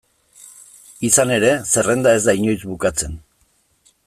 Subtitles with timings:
[1.09, 3.21] Izan ere, zerrenda ez da inoiz bukatzen.